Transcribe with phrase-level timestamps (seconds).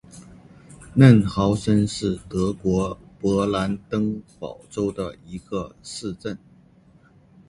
[0.95, 6.39] 嫩豪森是德国勃兰登堡州的一个市镇。